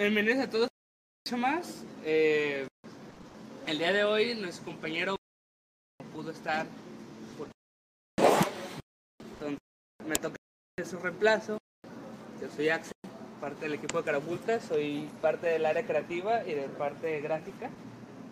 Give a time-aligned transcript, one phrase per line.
[0.00, 0.68] Bienvenidos a todos.
[1.26, 1.84] Mucho más.
[2.06, 2.66] Eh,
[3.66, 5.16] el día de hoy nuestro compañero
[5.98, 6.64] no pudo estar.
[7.36, 7.48] Por...
[9.34, 9.58] Entonces,
[10.06, 10.36] me toca
[10.86, 11.58] su reemplazo.
[12.40, 12.94] Yo soy Axel,
[13.42, 14.58] parte del equipo de Carapulta.
[14.60, 17.68] Soy parte del área creativa y de parte gráfica,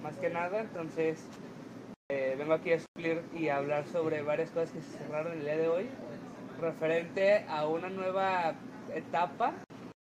[0.02, 0.62] más que nada.
[0.62, 1.22] Entonces,
[2.10, 5.44] eh, vengo aquí a suplir y a hablar sobre varias cosas que se cerraron el
[5.44, 5.86] día de hoy,
[6.62, 8.54] referente a una nueva
[8.94, 9.52] etapa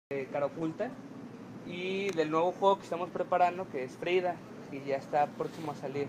[0.10, 0.90] de Caraculta
[1.68, 4.36] y del nuevo juego que estamos preparando, que es Frida,
[4.72, 6.08] y ya está próximo a salir.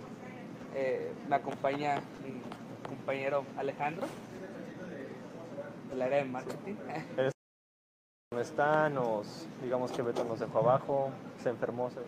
[0.75, 2.41] Eh, me acompaña mi
[2.89, 4.07] compañero Alejandro,
[5.91, 6.75] del área de marketing.
[8.31, 11.11] No está, nos, digamos que Beto nos dejó abajo,
[11.43, 11.91] se enfermó.
[11.91, 12.01] Se...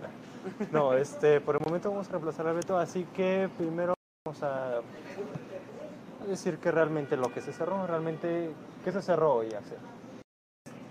[0.71, 3.95] No, este, por el momento vamos a reemplazar a Beto, así que primero
[4.27, 4.83] vamos a,
[6.29, 8.51] decir que realmente lo que se cerró, realmente,
[8.85, 9.49] ¿qué se cerró hoy?
[9.55, 9.77] Hace?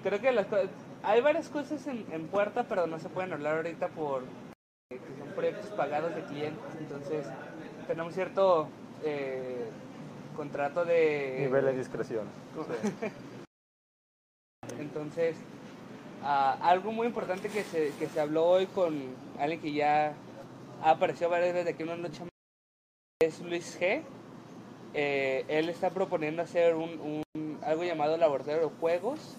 [0.01, 0.47] Creo que las
[1.03, 4.23] hay varias cosas en, en puerta, pero no se pueden hablar ahorita por
[4.91, 7.25] eh, que son proyectos pagados de clientes, entonces
[7.87, 8.67] tenemos cierto
[9.03, 9.65] eh,
[10.35, 11.37] contrato de...
[11.39, 12.25] Nivel de discreción.
[14.79, 15.35] Entonces,
[16.23, 18.97] ah, algo muy importante que se, que se habló hoy con
[19.39, 20.13] alguien que ya
[20.81, 22.21] ha aparecido varias veces aquí en una noche
[23.21, 24.01] es Luis G.
[24.93, 29.35] Eh, él está proponiendo hacer un, un- algo llamado laboratorio de juegos,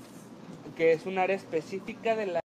[0.80, 2.40] que es un área específica de la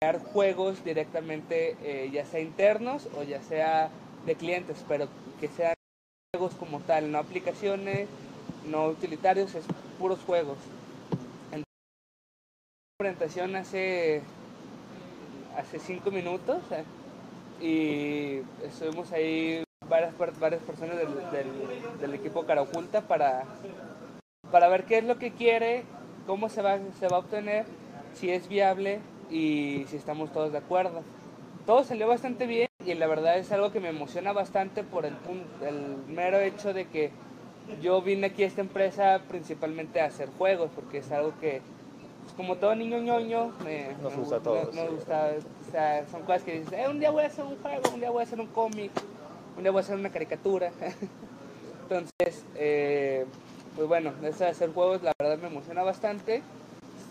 [0.00, 3.88] crear juegos directamente, eh, ya sea internos o ya sea
[4.26, 5.06] de clientes, pero
[5.38, 5.74] que sean
[6.34, 8.08] juegos como tal, no aplicaciones,
[8.66, 9.64] no utilitarios, es
[10.00, 10.58] puros juegos.
[12.98, 14.22] Presentación hace
[15.56, 16.84] hace cinco minutos eh,
[17.64, 23.44] y estuvimos ahí varias varias personas del, del, del equipo cara oculta para
[24.50, 25.84] para ver qué es lo que quiere
[26.28, 27.64] cómo se va se va a obtener
[28.14, 29.00] si es viable
[29.30, 31.02] y si estamos todos de acuerdo
[31.66, 35.14] todo salió bastante bien y la verdad es algo que me emociona bastante por el
[35.66, 37.10] el mero hecho de que
[37.82, 41.60] yo vine aquí a esta empresa principalmente a hacer juegos porque es algo que
[42.22, 44.94] pues, como todo niño ñoño, me, Nos me gusta a todos, me- me sí.
[44.96, 45.30] gusta,
[45.66, 48.00] o sea, son cosas que dices, "Eh, un día voy a hacer un juego, un
[48.00, 48.90] día voy a hacer un cómic,
[49.56, 50.70] un día voy a hacer una caricatura.
[51.82, 53.24] Entonces, eh,
[53.78, 56.42] pues bueno, eso de hacer juegos la verdad me emociona bastante.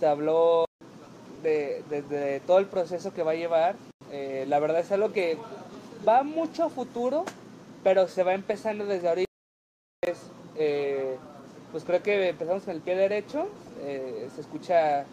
[0.02, 0.66] Se habló
[1.42, 3.78] de, de- todo el proceso que va a llevar.
[4.12, 5.38] Eh, la verdad es algo que
[6.06, 7.24] va mucho a futuro,
[7.86, 9.32] pero se va empezando desde ahorita.
[10.58, 11.16] Eh,
[11.72, 13.48] pues creo que empezamos con el pie derecho.
[13.80, 15.06] eh, se escucha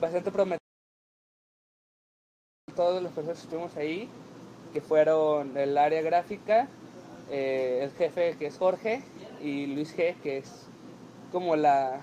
[0.00, 0.60] bastante prometedor.
[2.74, 4.08] Todos los personas que estuvimos ahí,
[4.72, 6.68] que fueron el área gráfica,
[7.30, 9.02] el jefe que es Jorge
[9.42, 10.68] y Luis G, que es
[11.32, 12.00] como la,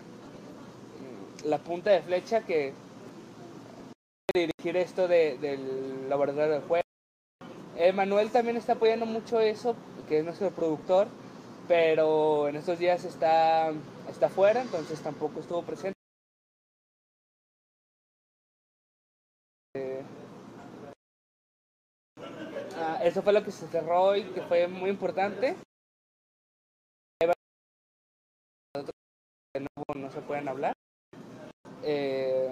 [1.45, 2.73] la punta de flecha que
[4.35, 6.83] dirigir esto de- del laboratorio de juego.
[7.77, 9.75] Eh, Manuel también está apoyando mucho eso,
[10.07, 11.07] que es nuestro productor,
[11.67, 13.71] pero en estos días está,
[14.09, 15.93] está fuera, entonces tampoco estuvo presente.
[19.75, 20.01] Eh,
[22.77, 25.55] ah, eso fue lo que se cerró hoy, que fue muy importante.
[29.53, 29.61] Que
[29.95, 30.73] no, se pueden hablar.
[31.83, 32.49] Eh,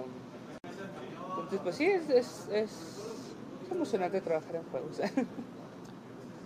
[1.36, 5.00] entonces, pues sí, es, es, es- es emocionante trabajar en juegos.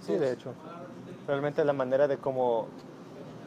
[0.05, 0.53] Sí, de hecho.
[1.29, 2.67] Realmente la manera de cómo,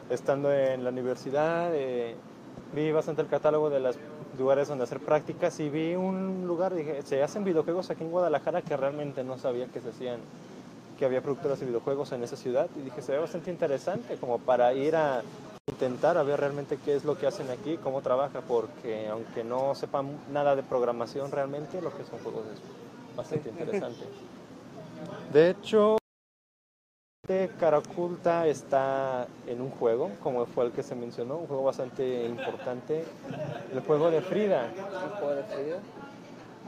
[0.08, 2.16] estando en la universidad, eh,
[2.74, 3.98] vi bastante el catálogo de los
[4.38, 8.62] lugares donde hacer prácticas y vi un lugar, dije, se hacen videojuegos aquí en Guadalajara
[8.62, 10.18] que realmente no sabía que se hacían,
[10.98, 14.38] que había productoras de videojuegos en esa ciudad y dije, se ve bastante interesante como
[14.38, 15.20] para ir a
[15.76, 19.74] intentar a ver realmente qué es lo que hacen aquí, cómo trabaja, porque aunque no
[19.74, 24.04] sepan nada de programación realmente, lo que son juegos es bastante interesante.
[25.30, 25.98] De hecho,
[27.60, 33.04] Caraculta está en un juego, como fue el que se mencionó, un juego bastante importante,
[33.70, 34.70] el juego de Frida.
[34.78, 35.78] un juego de Frida.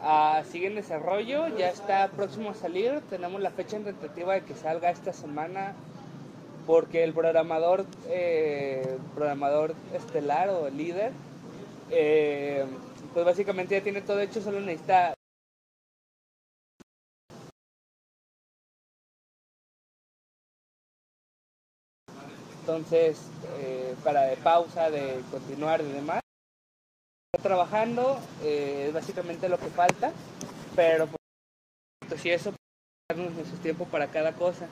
[0.03, 3.01] Ah, sigue en desarrollo, ya está próximo a salir.
[3.09, 5.75] Tenemos la fecha tentativa de que salga esta semana
[6.69, 11.13] porque el programador, eh, programador estelar o líder,
[11.91, 12.67] eh,
[13.15, 15.15] pues básicamente ya tiene todo hecho, solo necesita
[22.61, 23.19] entonces
[23.61, 26.21] eh, para de pausa, de continuar y demás.
[27.43, 30.13] Trabajando, eh, es básicamente lo que falta,
[30.77, 32.53] pero pues, si eso,
[33.09, 34.69] darnos nuestro tiempo para cada cosa.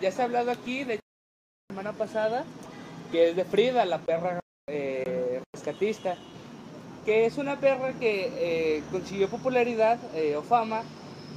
[0.00, 1.00] Ya se ha hablado aquí, de la
[1.70, 2.44] semana pasada,
[3.12, 6.16] que es de Frida, la perra eh, rescatista.
[7.04, 10.82] que es una perra que eh, consiguió popularidad eh, o fama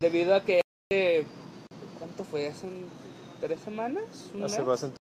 [0.01, 0.61] debido a que
[0.91, 1.25] hace,
[1.97, 2.47] ¿cuánto fue?
[2.47, 2.89] ¿Hace un-
[3.39, 4.31] tres semanas?
[4.33, 4.67] ¿Un Hace mes?
[4.67, 4.97] bastante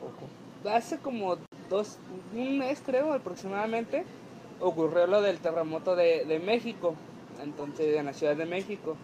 [0.00, 0.68] poco.
[0.70, 1.36] hace como
[1.68, 1.96] dos,
[2.34, 4.04] un mes creo aproximadamente,
[4.60, 6.94] ocurrió lo del terremoto de, de México,
[7.42, 8.96] entonces en la Ciudad de México.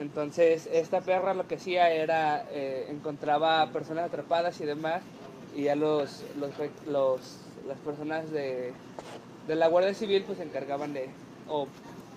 [0.00, 5.02] Entonces esta perra lo que hacía era eh, encontraba personas atrapadas y demás
[5.54, 6.50] y ya los, los,
[6.86, 8.72] los- las personas de,
[9.48, 11.08] de la Guardia Civil pues se encargaban de,
[11.48, 11.66] o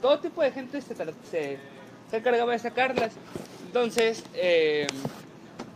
[0.02, 1.58] todo tipo de gente se, se,
[2.12, 3.14] se encargaba de sacarlas.
[3.66, 4.86] Entonces eh,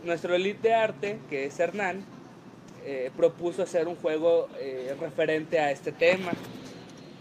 [0.04, 2.04] nuestro elite de arte, que es Hernán,
[2.84, 6.32] eh, propuso hacer un juego eh, referente a este tema.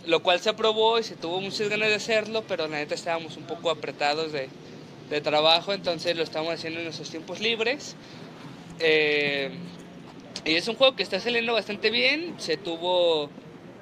[0.05, 3.37] Lo cual se aprobó y se tuvo muchas ganas de hacerlo, pero la neta estábamos
[3.37, 4.49] un poco apretados de,
[5.13, 7.95] de trabajo, entonces lo estamos haciendo en nuestros tiempos libres.
[8.79, 9.51] Eh,
[10.45, 13.29] y es un juego que está saliendo bastante bien, se tuvo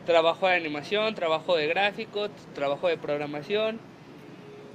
[0.05, 3.79] trabajo de animación, trabajo de gráfico, trabajo de programación,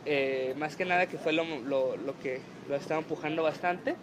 [0.04, 3.96] eh, más que nada que fue lo, lo- lo que lo estaba empujando bastante.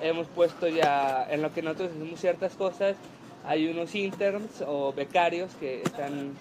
[0.00, 2.96] Hemos puesto ya, en lo que nosotros hacemos ciertas cosas,
[3.44, 6.34] hay unos interns o becarios que están,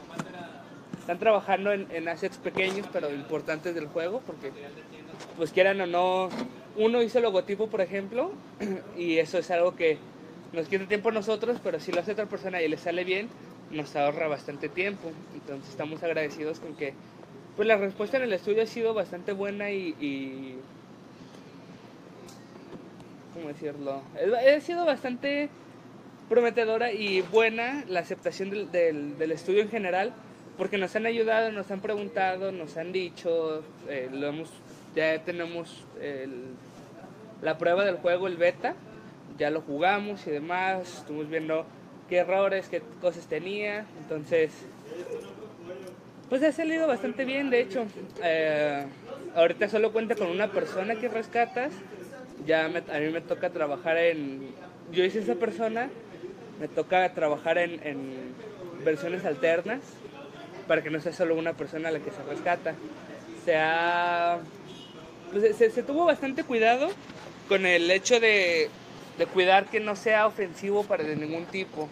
[0.99, 4.51] están trabajando en, en assets pequeños pero importantes del juego, porque
[5.35, 6.29] pues quieran o no,
[6.75, 8.31] uno hizo el logotipo, por ejemplo,
[8.97, 9.97] y eso es algo que
[10.53, 13.29] nos quita tiempo a nosotros, pero si lo hace otra persona y le sale bien,
[13.71, 15.11] nos ahorra bastante tiempo.
[15.33, 16.93] Entonces estamos agradecidos con que
[17.55, 20.57] pues la respuesta en el estudio ha sido bastante buena y, y
[23.33, 24.01] ¿cómo decirlo?
[24.55, 25.49] Ha sido bastante
[26.29, 30.13] prometedora y buena la aceptación del, del, estudio en general,
[30.57, 34.49] porque nos han ayudado, nos han preguntado, nos han dicho, eh, lo hemos,
[34.97, 36.55] ya tenemos el-
[37.43, 38.73] la prueba del juego, el beta,
[39.37, 41.65] ya lo jugamos y demás, estuvimos viendo
[42.09, 44.51] qué errores, qué cosas tenía, entonces
[46.29, 47.85] pues ha salido bastante bien, de hecho.
[48.23, 48.85] Eh,
[49.35, 51.71] ahorita solo cuenta con una persona que rescatas.
[52.45, 54.49] Ya me- a mí me toca trabajar en...
[54.91, 55.89] Yo hice esa persona,
[56.59, 58.33] me toca trabajar en, en
[58.83, 59.79] versiones alternas
[60.67, 62.73] para que no sea solo una persona la que se rescata.
[63.45, 64.39] Se ha...
[65.31, 66.87] pues, se, se tuvo bastante cuidado
[67.47, 68.69] con el hecho de,
[69.17, 71.87] de cuidar que no sea ofensivo para de ningún tipo.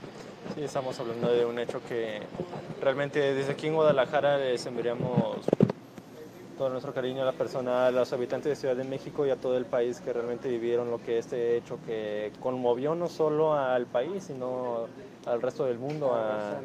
[0.56, 2.20] Sí, estamos hablando de un hecho que
[2.82, 5.38] realmente desde aquí en Guadalajara les enviamos
[6.58, 9.36] todo nuestro cariño a la persona, a los habitantes de Ciudad de México y a
[9.36, 13.86] todo el país que realmente vivieron lo que este hecho que conmovió no solo al
[13.88, 14.88] país, sino
[15.26, 16.14] al resto del mundo.
[16.14, 16.62] A,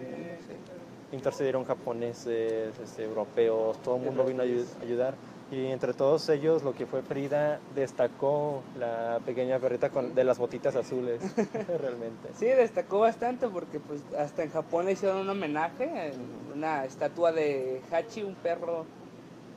[1.12, 5.14] intercedieron japoneses, este, europeos, todo el mundo vino a ayu- ayudar.
[5.50, 10.38] Y entre todos ellos, lo que fue Frida destacó la pequeña perrita con, de las
[10.38, 11.20] botitas azules,
[11.81, 12.29] realmente.
[12.35, 17.32] Sí, destacó bastante porque pues hasta en Japón le hicieron un homenaje, en una estatua
[17.32, 18.87] de Hachi, un perro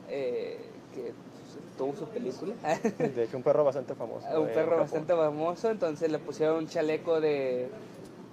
[0.08, 0.58] eh,
[0.92, 2.54] que pues, tuvo su película,
[2.98, 4.26] De hecho, un perro bastante famoso.
[4.40, 7.68] un en perro bastante famoso, entonces le pusieron un chaleco de,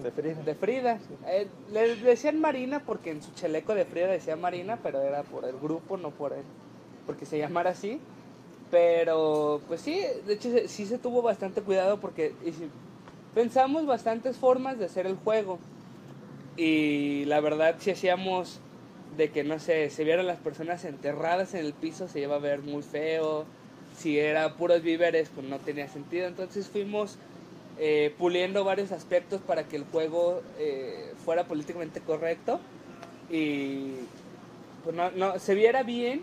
[0.02, 0.42] De Frida.
[0.42, 1.00] de Frida.
[1.28, 5.46] Eh, le decían Marina porque en su chaleco de Frida decía Marina, pero era por
[5.46, 6.44] el grupo, no por él,
[7.06, 8.00] porque se llamara así.
[8.70, 12.70] Pero pues sí, de hecho sí se tuvo bastante cuidado porque si-
[13.36, 15.60] pensamos bastantes formas de hacer el juego.
[16.58, 18.60] Y la verdad si hacíamos
[19.18, 22.40] de que no sé, se vieran las personas enterradas en el piso se iba a
[22.40, 23.46] ver muy feo.
[23.98, 26.28] Si era puros víveres pues no tenía sentido.
[26.28, 27.18] Entonces fuimos
[27.78, 32.60] eh, puliendo varios aspectos para que el juego eh, fuera políticamente correcto
[33.30, 33.94] y
[34.84, 36.22] pues no, no, se viera bien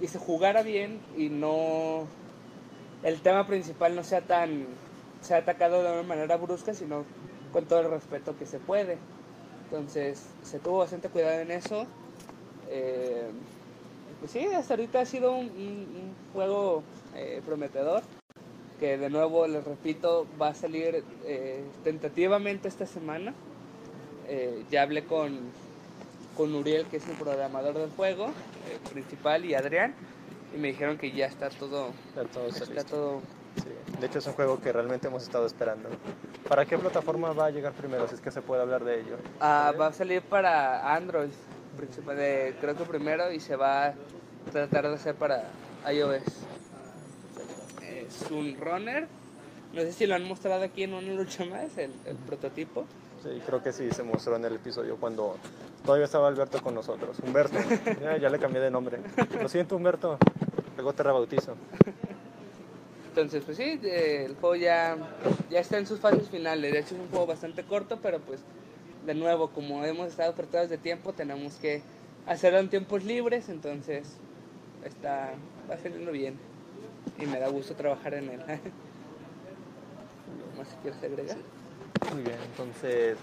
[0.00, 2.10] y se jugara bien y no
[3.02, 4.78] el tema principal no sea tan
[5.20, 7.06] sea atacado de una manera brusca sino
[7.50, 9.00] con todo el respeto que se puede.
[9.64, 11.88] Entonces se tuvo bastante cuidado en eso.
[12.68, 13.32] Eh,
[14.20, 18.04] pues sí hasta ahorita ha sido un, un- un juego eh, prometedor
[18.78, 23.36] que de nuevo les repito va a salir eh, tentativamente esta semana.
[24.24, 25.52] Eh, ya hablé con
[26.38, 29.92] con Uriel que es el programador del juego eh, principal y Adrián
[30.54, 32.84] y me dijeron que ya está todo Ya todo está listo.
[32.84, 33.20] todo
[33.56, 33.70] Sí.
[34.00, 35.88] De hecho, es un juego que realmente hemos estado esperando.
[36.48, 38.06] ¿Para qué plataforma va a llegar primero?
[38.06, 39.16] Si es que se puede hablar de ello.
[39.40, 41.30] Ah, va a salir para Android,
[42.14, 43.94] de- creo que primero, y se va a
[44.52, 45.42] tratar de hacer para
[45.92, 46.22] iOS.
[47.82, 49.08] Es un runner,
[49.72, 52.84] no sé si lo han mostrado aquí en una lucha más, el, el prototipo.
[53.22, 55.36] Sí, creo que sí se mostró en el episodio cuando
[55.84, 57.18] todavía estaba Alberto con nosotros.
[57.20, 57.58] Humberto,
[58.00, 58.98] ya, ya le cambié de nombre.
[59.40, 60.18] Lo siento, Humberto.
[60.76, 61.54] Luego te rebautizo.
[63.08, 64.96] Entonces, pues sí, el juego ya,
[65.50, 66.72] ya está en sus fases finales.
[66.72, 68.40] De hecho, es un juego bastante corto, pero pues,
[69.04, 71.82] de nuevo, como hemos estado apretados de tiempo, tenemos que
[72.26, 74.18] hacerlo en tiempos libres, entonces
[74.84, 75.32] está,
[75.68, 76.38] va saliendo bien
[77.18, 78.40] y me da gusto trabajar en él.
[80.56, 81.36] ¿Más quieres agregar?
[82.12, 83.16] Muy bien, entonces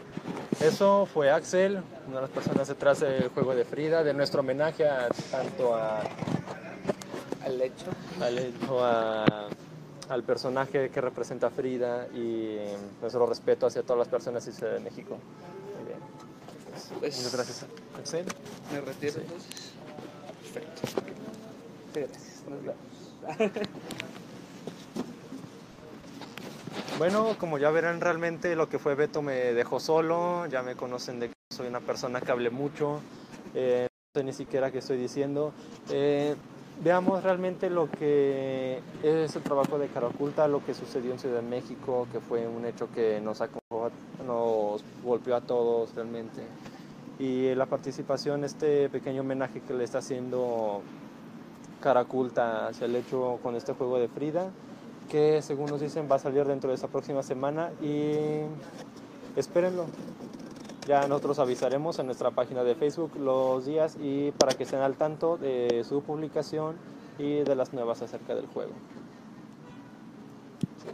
[0.62, 4.88] eso fue Axel, una de las personas detrás del juego de Frida, de nuestro homenaje
[4.88, 6.02] a, tanto a,
[7.44, 7.86] Al hecho.
[8.22, 9.48] al, hecho a-
[10.08, 12.60] al personaje que representa a Frida y
[13.02, 15.18] nuestro respeto hacia todas las personas de México.
[15.78, 16.00] Muy bien.
[17.00, 17.66] Pues, Muchas gracias,
[17.98, 18.26] Axel.
[18.72, 19.20] Me retiro Sí.
[19.22, 19.72] entonces.
[20.54, 20.82] Perfecto.
[21.94, 22.44] Sí, gracias.
[22.48, 23.58] Nos vemos.
[26.98, 30.46] Bueno, como ya verán, realmente lo que fue Beto me dejó solo.
[30.48, 33.02] Ya me conocen de que soy una persona que hable mucho.
[33.54, 35.52] eh, no sé ni siquiera qué estoy diciendo.
[35.90, 36.36] Eh,
[36.82, 41.42] veamos realmente lo que es el trabajo de Cara Oculta, lo que sucedió en Ciudad
[41.42, 43.92] de México, que fue un hecho que nos, acomodó-
[44.26, 46.44] nos golpeó a todos realmente.
[47.20, 50.82] Y la participación, este pequeño homenaje que le está haciendo
[51.82, 54.50] Cara Oculta hacia el hecho con este juego de Frida
[55.10, 58.42] que según nos dicen va a salir dentro de esta próxima semana y
[59.36, 59.86] espérenlo.
[60.88, 64.96] Ya nosotros avisaremos en nuestra página de Facebook los días y para que estén al
[64.96, 66.76] tanto de su publicación
[67.18, 68.72] y de las nuevas acerca del juego.
[70.84, 70.90] Sí.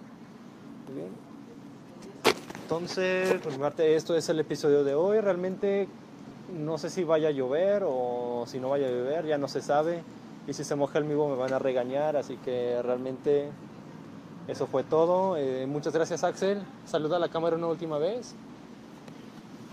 [0.87, 1.31] Muy bien.
[2.63, 3.41] Entonces,
[3.79, 5.19] esto es el episodio de hoy.
[5.19, 5.89] Realmente
[6.57, 9.61] no sé si vaya a llover o si no vaya a llover, ya no se
[9.61, 10.03] sabe.
[10.47, 13.49] Y si se moja el vivo me van a regañar, así que realmente
[14.51, 15.37] eso fue todo.
[15.37, 16.61] Eh, muchas gracias Axel.
[16.85, 18.35] Saluda a la cámara una última vez.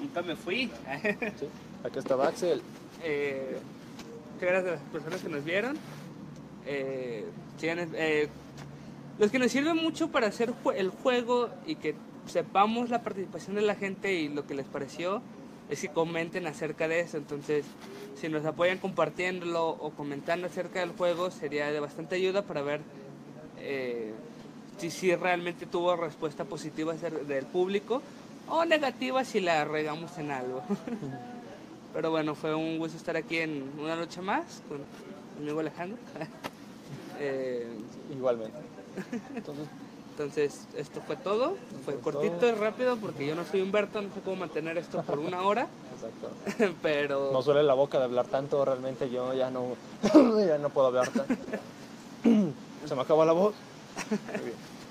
[0.01, 0.71] Nunca me fui.
[1.39, 1.47] Sí,
[1.85, 2.63] aquí estaba Axel.
[3.03, 3.59] eh,
[4.35, 5.77] muchas gracias a las personas que nos vieron.
[6.67, 7.27] Eh,
[9.19, 13.63] los que nos sirven mucho para hacer el juego y que sepamos la participación de
[13.63, 15.23] la gente y lo que les pareció
[15.71, 17.17] es que comenten acerca de eso.
[17.17, 17.65] Entonces,
[18.15, 22.81] si nos apoyan compartiéndolo o comentando acerca del juego, sería de bastante ayuda para ver
[23.59, 24.13] eh,
[24.79, 28.01] si, si realmente tuvo respuesta positiva del público
[28.49, 30.63] o negativa si la regamos en algo.
[31.95, 34.79] Pero bueno, fue un gusto estar aquí en una lucha más con
[35.39, 35.99] mi amigo Alejandro.
[37.21, 37.67] Eh,
[38.15, 38.57] Igualmente.
[39.35, 39.67] Entonces,
[40.13, 41.57] entonces, esto fue todo.
[41.85, 42.51] Fue Fue cortito todo.
[42.51, 45.67] y rápido porque yo no soy Humberto, no sé cómo mantener esto por una hora.
[45.93, 46.31] exacto.
[46.81, 49.75] Pero No suele la boca de hablar tanto, realmente yo ya no,
[50.47, 51.35] ya no puedo hablar tanto.
[52.87, 53.55] Se me acabó la voz.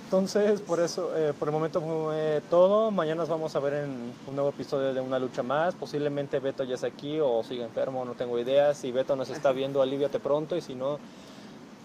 [0.05, 2.91] Entonces, por eso, eh, por el momento fue todo.
[2.91, 5.75] Mañana nos vamos a ver en un nuevo episodio de Una Lucha Más.
[5.75, 8.73] Posiblemente Beto ya esté aquí o sigue enfermo, no tengo idea.
[8.73, 10.97] Si Beto nos está viendo, aliviate pronto y si no,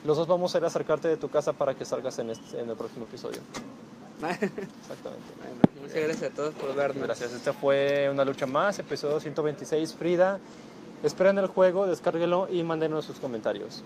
[0.05, 2.61] los dos vamos a ir a acercarte de tu casa para que salgas en, este-
[2.61, 3.41] en el próximo episodio.
[4.23, 5.33] Exactamente.
[5.39, 7.03] Bueno, muchas gracias a todos por vernos.
[7.03, 9.95] Gracias, esta fue Una Lucha Más, episodio 126.
[9.95, 10.39] Frida,
[11.03, 13.83] esperen el juego, descárguelo y mándenos sus comentarios.